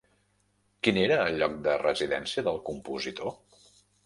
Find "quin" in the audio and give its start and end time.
0.87-0.97